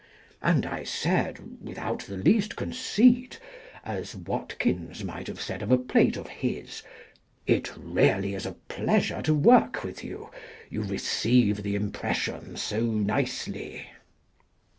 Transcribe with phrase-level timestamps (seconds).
[0.41, 3.39] And I said, without the least conceit
[3.85, 6.81] (as Watkins might have said of a plate of his)"
[7.45, 10.31] it really is a pleasure to work with you,
[10.71, 13.91] you receive the impression so nicely."